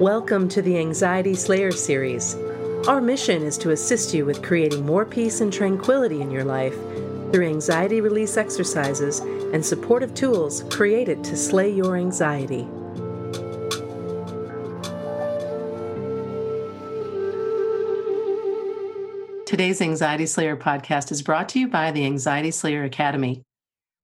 [0.00, 2.34] Welcome to the Anxiety Slayer series.
[2.88, 6.74] Our mission is to assist you with creating more peace and tranquility in your life
[7.30, 12.66] through anxiety release exercises and supportive tools created to slay your anxiety.
[19.46, 23.42] Today's Anxiety Slayer podcast is brought to you by the Anxiety Slayer Academy.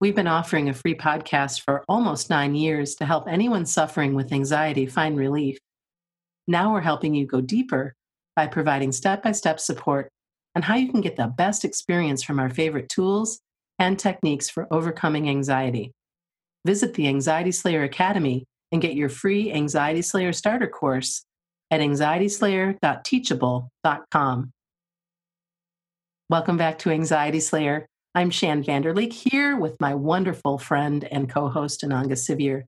[0.01, 4.33] We've been offering a free podcast for almost nine years to help anyone suffering with
[4.33, 5.59] anxiety find relief.
[6.51, 7.95] Now we're helping you go deeper
[8.35, 10.11] by providing step by step support
[10.57, 13.39] on how you can get the best experience from our favorite tools
[13.79, 15.93] and techniques for overcoming anxiety.
[16.67, 21.23] Visit the Anxiety Slayer Academy and get your free Anxiety Slayer starter course
[21.71, 24.51] at anxietyslayer.teachable.com.
[26.29, 27.87] Welcome back to Anxiety Slayer.
[28.17, 32.65] I'm Shan Vanderleek here with my wonderful friend and co host Ananga Sivyer.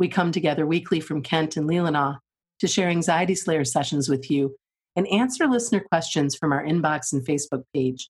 [0.00, 2.18] We come together weekly from Kent and Leelanau
[2.62, 4.56] to share Anxiety Slayer sessions with you
[4.96, 8.08] and answer listener questions from our inbox and Facebook page.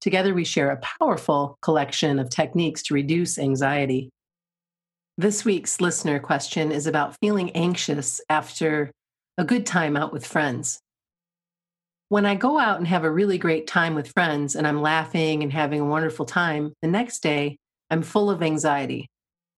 [0.00, 4.10] Together, we share a powerful collection of techniques to reduce anxiety.
[5.16, 8.90] This week's listener question is about feeling anxious after
[9.38, 10.78] a good time out with friends
[12.14, 15.42] when I go out and have a really great time with friends and I'm laughing
[15.42, 17.56] and having a wonderful time, the next day
[17.90, 19.08] I'm full of anxiety.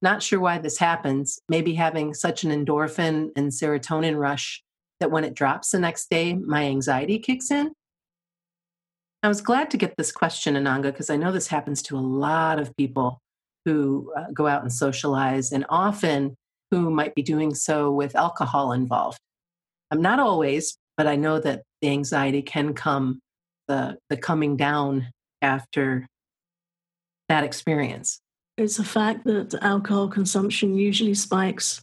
[0.02, 4.62] Not sure why this happens, maybe having such an endorphin and serotonin rush
[5.00, 7.72] that when it drops the next day, my anxiety kicks in.
[9.22, 12.00] I was glad to get this question, Ananga, because I know this happens to a
[12.00, 13.18] lot of people
[13.64, 16.36] who uh, go out and socialize and often
[16.70, 19.18] who might be doing so with alcohol involved.
[19.90, 23.20] I'm not always, but I know that the anxiety can come,
[23.68, 25.08] the, the coming down
[25.42, 26.06] after
[27.28, 28.20] that experience.
[28.56, 31.82] It's a fact that alcohol consumption usually spikes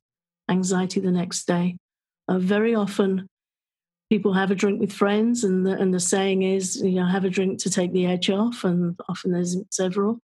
[0.50, 1.78] anxiety the next day.
[2.28, 3.28] Uh, very often,
[4.10, 7.26] people have a drink with friends, and the, and the saying is, you know, have
[7.26, 10.20] a drink to take the edge off, and often there's several.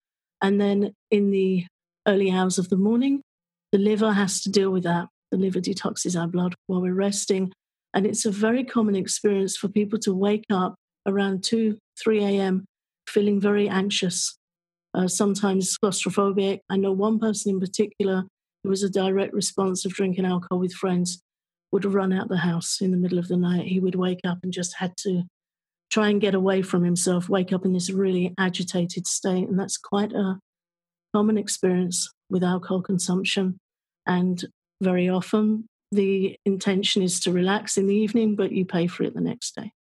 [0.42, 1.66] And then in the
[2.08, 3.22] early hours of the morning,
[3.72, 5.08] the liver has to deal with that.
[5.32, 7.52] The liver detoxes our blood while we're resting,
[7.94, 10.76] and it's a very common experience for people to wake up
[11.08, 12.66] around 2, 3 a.m.
[13.08, 14.38] feeling very anxious,
[14.96, 16.62] uh, sometimes claustrophobic.
[16.70, 18.24] I know one person in particular
[18.64, 21.22] who was a direct response of drinking alcohol with friends
[21.72, 23.68] would run out the house in the middle of the night.
[23.68, 25.24] He would wake up and just had to
[25.92, 29.48] try and get away from himself, wake up in this really agitated state.
[29.48, 30.40] And that's quite a
[31.14, 33.58] common experience with alcohol consumption.
[34.08, 34.44] And
[34.82, 39.14] very often the intention is to relax in the evening, but you pay for it
[39.14, 39.72] the next day.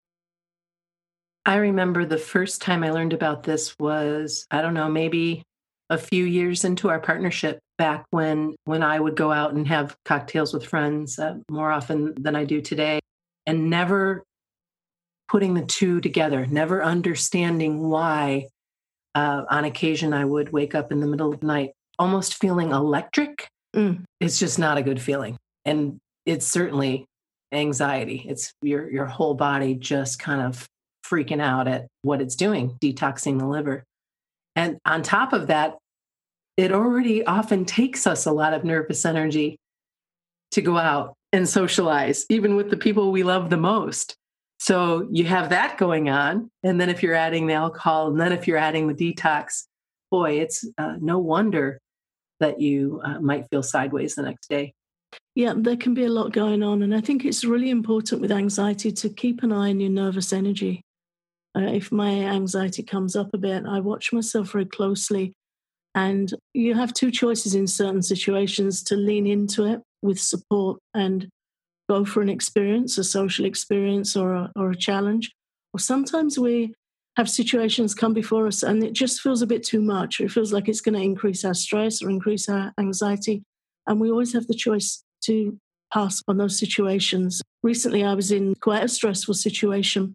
[1.47, 5.43] I remember the first time I learned about this was, I don't know, maybe
[5.91, 9.97] a few years into our partnership back when when I would go out and have
[10.05, 13.01] cocktails with friends uh, more often than I do today
[13.47, 14.23] and never
[15.29, 18.49] putting the two together, never understanding why
[19.15, 22.71] uh, on occasion I would wake up in the middle of the night almost feeling
[22.71, 23.49] electric.
[23.77, 24.05] Mm.
[24.21, 27.05] It's just not a good feeling and it's certainly
[27.53, 28.25] anxiety.
[28.27, 30.67] It's your your whole body just kind of
[31.05, 33.85] freaking out at what it's doing, detoxing the liver.
[34.57, 35.77] And on top of that,
[36.57, 39.59] it already often takes us a lot of nervous energy
[40.53, 44.15] to go out and socialize, even with the people we love the most.
[44.61, 46.49] So you have that going on.
[46.63, 49.65] And then if you're adding the alcohol, and then if you're adding the detox,
[50.11, 51.81] boy, it's uh, no wonder
[52.39, 54.73] that you uh, might feel sideways the next day.
[55.35, 56.83] Yeah, there can be a lot going on.
[56.83, 60.33] And I think it's really important with anxiety to keep an eye on your nervous
[60.33, 60.84] energy.
[61.57, 65.33] Uh, if my anxiety comes up a bit, I watch myself very closely.
[65.95, 71.29] And you have two choices in certain situations to lean into it with support and
[71.89, 75.31] go for an experience, a social experience or a, or a challenge.
[75.73, 76.75] Or sometimes we
[77.17, 80.21] have situations come before us and it just feels a bit too much.
[80.21, 83.43] It feels like it's going to increase our stress or increase our anxiety.
[83.87, 85.57] And we always have the choice to
[85.93, 87.41] pass on those situations.
[87.63, 90.15] Recently, I was in quite a stressful situation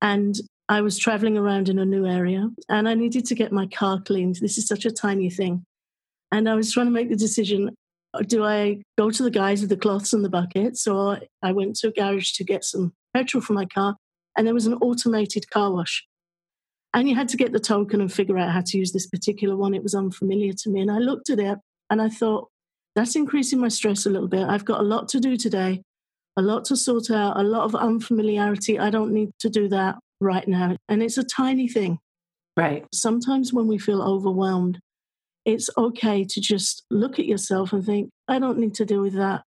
[0.00, 0.36] and
[0.70, 4.00] I was traveling around in a new area and I needed to get my car
[4.00, 4.36] cleaned.
[4.36, 5.64] This is such a tiny thing.
[6.30, 7.74] And I was trying to make the decision
[8.14, 11.50] uh, do I go to the guys with the cloths and the buckets, or I
[11.50, 13.96] went to a garage to get some petrol for my car,
[14.36, 16.06] and there was an automated car wash.
[16.92, 19.56] And you had to get the token and figure out how to use this particular
[19.56, 19.74] one.
[19.74, 20.80] It was unfamiliar to me.
[20.80, 21.58] And I looked at it
[21.88, 22.48] and I thought,
[22.96, 24.48] that's increasing my stress a little bit.
[24.48, 25.82] I've got a lot to do today,
[26.36, 28.80] a lot to sort out, a lot of unfamiliarity.
[28.80, 30.76] I don't need to do that right now.
[30.88, 31.98] And it's a tiny thing.
[32.56, 32.86] Right.
[32.92, 34.80] Sometimes when we feel overwhelmed,
[35.44, 39.14] it's okay to just look at yourself and think, I don't need to deal with
[39.14, 39.42] that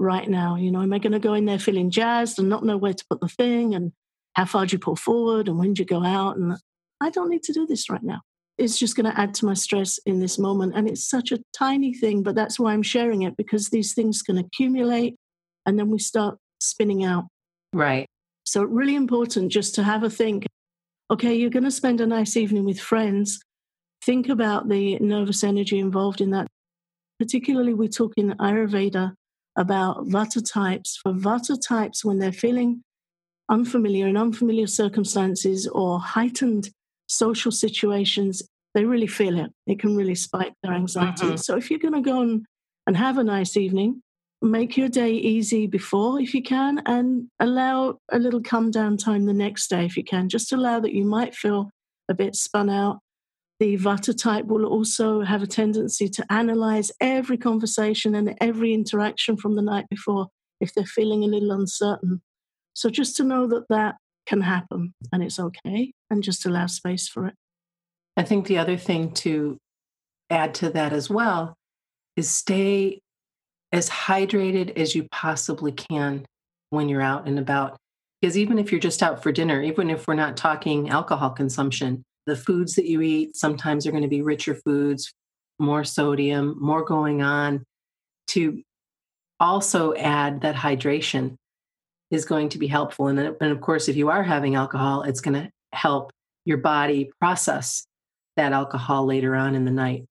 [0.00, 0.56] right now?
[0.56, 2.94] You know, am I going to go in there feeling jazzed and not know where
[2.94, 3.74] to put the thing?
[3.74, 3.92] And
[4.34, 5.46] how far do you pull forward?
[5.46, 6.36] And when do you go out?
[6.36, 6.56] And
[7.00, 8.22] I don't need to do this right now.
[8.58, 10.74] It's just going to add to my stress in this moment.
[10.74, 14.22] And it's such a tiny thing, but that's why I'm sharing it because these things
[14.22, 15.16] can accumulate
[15.64, 17.26] and then we start spinning out.
[17.72, 18.06] Right.
[18.50, 20.44] So, really important just to have a think
[21.08, 23.40] okay, you're going to spend a nice evening with friends.
[24.04, 26.48] Think about the nervous energy involved in that.
[27.20, 29.12] Particularly, we talk in Ayurveda
[29.54, 30.98] about vata types.
[31.00, 32.82] For vata types, when they're feeling
[33.48, 36.70] unfamiliar in unfamiliar circumstances or heightened
[37.06, 38.42] social situations,
[38.74, 39.52] they really feel it.
[39.68, 41.26] It can really spike their anxiety.
[41.26, 41.36] Mm-hmm.
[41.36, 42.44] So, if you're going to go and,
[42.88, 44.02] and have a nice evening,
[44.42, 49.26] make your day easy before if you can and allow a little come down time
[49.26, 50.28] the next day if you can.
[50.28, 51.70] Just allow that you might feel
[52.08, 53.00] a bit spun out.
[53.58, 59.36] The vata type will also have a tendency to analyze every conversation and every interaction
[59.36, 60.28] from the night before
[60.60, 62.22] if they're feeling a little uncertain.
[62.72, 63.96] So just to know that that
[64.26, 67.34] can happen and it's okay and just allow space for it.
[68.16, 69.58] I think the other thing to
[70.30, 71.54] add to that as well
[72.16, 73.00] is stay
[73.72, 76.24] as hydrated as you possibly can
[76.70, 77.76] when you're out and about.
[78.20, 82.02] Because even if you're just out for dinner, even if we're not talking alcohol consumption,
[82.26, 85.12] the foods that you eat sometimes are going to be richer foods,
[85.58, 87.64] more sodium, more going on.
[88.28, 88.62] To
[89.40, 91.36] also add that hydration
[92.10, 93.08] is going to be helpful.
[93.08, 96.12] And, and of course, if you are having alcohol, it's going to help
[96.44, 97.86] your body process
[98.36, 100.04] that alcohol later on in the night.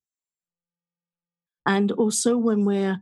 [1.66, 3.00] And also, when we're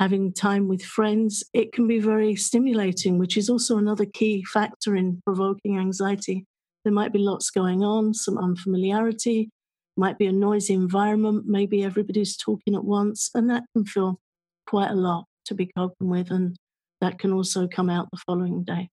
[0.00, 4.94] having time with friends, it can be very stimulating, which is also another key factor
[4.94, 6.44] in provoking anxiety.
[6.84, 9.50] There might be lots going on, some unfamiliarity,
[9.96, 14.20] might be a noisy environment, maybe everybody's talking at once, and that can feel
[14.66, 16.56] quite a lot to be coping with, and
[17.00, 18.88] that can also come out the following day.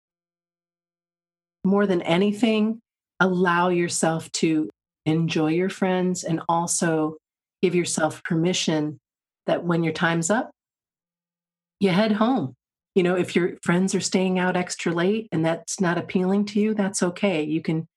[1.65, 2.79] More than anything,
[3.19, 4.69] allow yourself to
[5.05, 7.17] enjoy your friends and also
[7.61, 9.00] give yourself permission
[9.45, 10.51] that when your time's up,
[11.83, 12.56] you head home.
[12.95, 16.59] You know, if your friends are staying out extra late and that's not appealing to
[16.59, 17.44] you, that's okay.
[17.44, 17.88] You can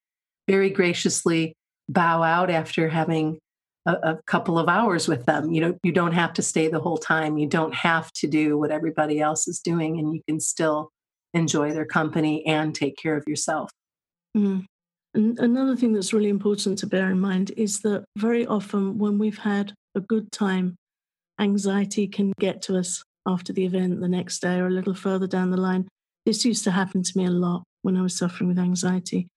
[0.49, 1.55] very graciously
[1.89, 3.39] bow out after having
[3.87, 5.53] a, a, couple of hours with them.
[5.53, 7.39] You know, you don't have to stay the whole time.
[7.39, 10.91] You don't have to do what everybody else is doing, and you can still
[11.35, 13.71] enjoy their company and take care of yourself.
[14.37, 14.65] Mm.
[15.15, 19.19] And another thing that's really important to bear in mind is that very often when
[19.19, 20.77] we've had a good time,
[21.41, 25.27] anxiety can get to us after the event the next day or a little further
[25.27, 25.89] down the line.
[26.25, 29.29] This used to happen to me a lot when I was suffering with anxiety.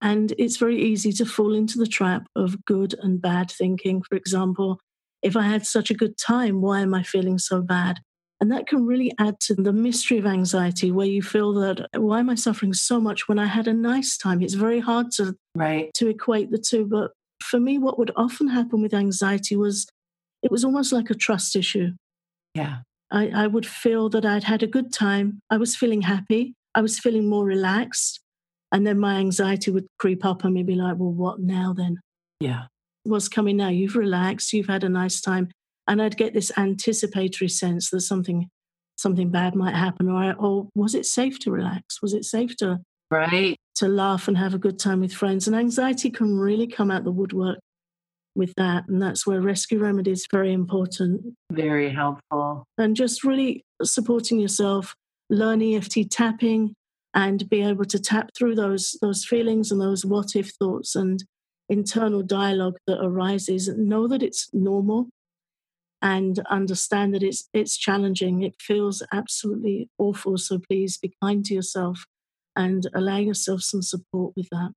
[0.00, 4.02] And it's very easy to fall into the trap of good and bad thinking.
[4.02, 4.78] For example,
[5.22, 7.98] if I had such a good time, why am I feeling so bad?
[8.40, 12.18] And that can really add to the mystery of anxiety where you feel that why
[12.18, 14.42] am I suffering so much when I had a nice time?
[14.42, 16.84] It's very hard to right to equate the two.
[16.84, 19.86] But for me, what would often happen with anxiety was
[20.42, 21.92] it was almost like a trust issue.
[22.54, 22.80] Yeah.
[23.10, 25.40] I, I would feel that I'd had a good time.
[25.50, 26.54] I was feeling happy.
[26.74, 28.20] I was feeling more relaxed.
[28.72, 31.98] And then my anxiety would creep up and me be like, well, what now then?
[32.40, 32.64] Yeah.
[33.04, 33.68] What's coming now?
[33.68, 35.48] You've relaxed, you've had a nice time.
[35.86, 38.48] And I'd get this anticipatory sense that something
[38.96, 40.08] something bad might happen.
[40.08, 42.02] Or, or was it safe to relax?
[42.02, 42.80] Was it safe to
[43.10, 45.46] right to laugh and have a good time with friends?
[45.46, 47.58] And anxiety can really come out the woodwork
[48.36, 48.84] with that.
[48.88, 51.34] And that's where rescue remedy is very important.
[51.50, 52.64] Very helpful.
[52.78, 54.94] And just really supporting yourself,
[55.30, 56.74] learn EFT tapping
[57.14, 61.24] and be able to tap through those those feelings and those what if thoughts and
[61.68, 63.68] internal dialogue that arises.
[63.68, 65.08] Know that it's normal
[66.02, 68.42] and understand that it's it's challenging.
[68.42, 70.36] It feels absolutely awful.
[70.38, 72.04] So please be kind to yourself
[72.54, 74.72] and allow yourself some support with that.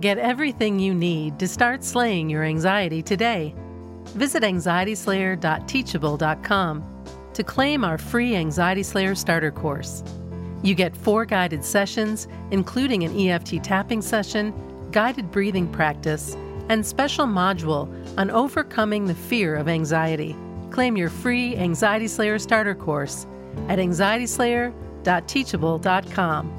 [0.00, 3.52] Get everything you need to start slaying your anxiety today.
[4.14, 6.84] Visit anxietyslayer.teachable.com
[7.34, 10.02] to claim our free Anxiety Slayer starter course.
[10.62, 14.52] You get four guided sessions, including an EFT tapping session,
[14.92, 16.36] guided breathing practice,
[16.68, 17.88] and special module
[18.18, 20.36] on overcoming the fear of anxiety.
[20.70, 23.26] Claim your free Anxiety Slayer starter course
[23.68, 26.57] at anxietyslayer.teachable.com.